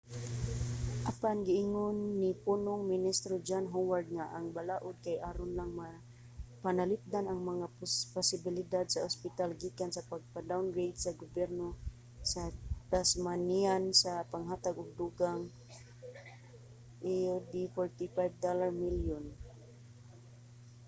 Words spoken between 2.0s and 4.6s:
ni punong ministro john howard nga ang